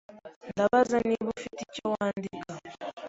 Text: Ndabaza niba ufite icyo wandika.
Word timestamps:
Ndabaza 0.51 0.95
niba 1.07 1.27
ufite 1.37 1.59
icyo 1.67 1.83
wandika. 1.93 2.53